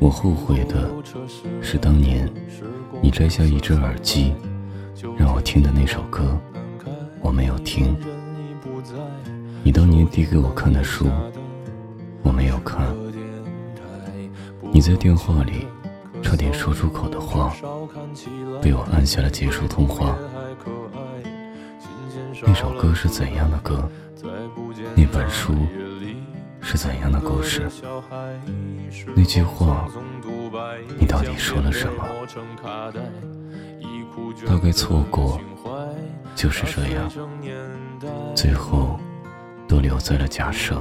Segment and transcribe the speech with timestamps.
[0.00, 0.90] 我后悔的
[1.60, 2.30] 是当年
[3.02, 4.32] 你摘下一只耳机
[5.16, 6.38] 让我听的那首歌，
[7.20, 7.96] 我没有听。
[9.62, 11.06] 你当年递给我看的书，
[12.22, 12.94] 我没有看。
[14.72, 15.66] 你在电话里
[16.22, 17.54] 差点说出口的话，
[18.62, 20.16] 被我按下了结束通话。
[22.42, 23.88] 那首歌是怎样的歌？
[24.94, 25.54] 那本书
[26.60, 27.68] 是怎样的故事？
[29.14, 29.88] 那句话，
[30.98, 32.04] 你到底说了什么？
[34.46, 35.40] 大概错过
[36.34, 37.10] 就是这样，
[38.34, 38.98] 最后
[39.66, 40.74] 都留在了假设。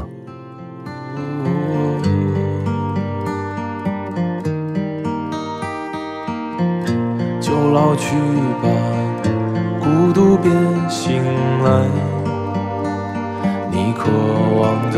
[7.39, 8.16] 就老去
[8.62, 8.67] 吧，
[9.80, 10.52] 孤独别
[10.89, 11.23] 醒
[11.64, 11.88] 来。
[13.72, 14.12] 你渴
[14.59, 14.98] 望的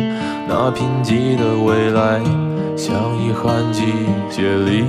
[0.63, 2.21] 那贫瘠的未来。
[2.77, 3.81] 像遗憾季
[4.29, 4.85] 节里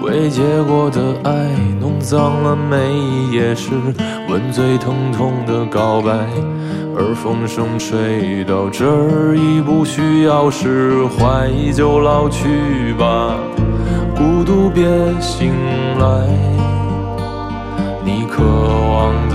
[0.00, 1.48] 未结果的爱，
[1.80, 3.72] 弄脏了每一页诗，
[4.28, 6.12] 吻最疼痛的告白。
[6.96, 13.36] 而风声吹到这儿，已不需要释怀，就老去吧，
[14.14, 14.84] 孤独别
[15.20, 15.52] 醒
[15.98, 16.24] 来。
[18.04, 19.34] 你渴望的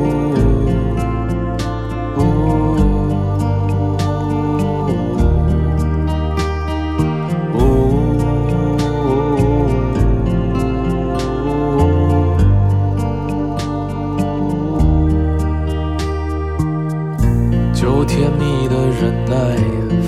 [18.05, 19.35] 甜蜜的忍耐，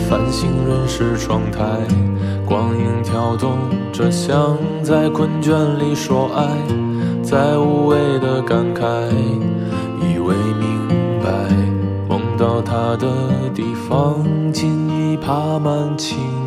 [0.10, 1.62] 繁星润湿窗台，
[2.46, 3.58] 光影跳动
[3.92, 6.44] 着，像在困倦里说爱，
[7.24, 8.84] 在无谓的感慨，
[10.02, 10.88] 以为明
[11.24, 11.30] 白，
[12.10, 13.08] 梦到他的
[13.54, 16.43] 地方，尽已爬满青。